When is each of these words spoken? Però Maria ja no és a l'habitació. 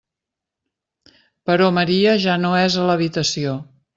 Però 1.51 1.67
Maria 1.79 2.15
ja 2.25 2.39
no 2.47 2.55
és 2.63 2.81
a 2.85 2.89
l'habitació. 2.91 3.57